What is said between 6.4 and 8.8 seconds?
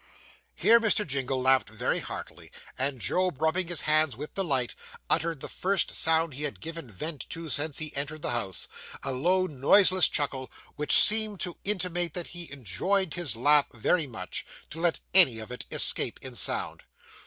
had given vent to since he entered the house